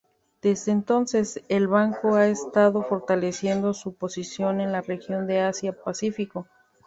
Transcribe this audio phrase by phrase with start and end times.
[0.41, 6.47] Desde entonces, el banco ha estado fortaleciendo su posición en la región de Asia-Pacífico.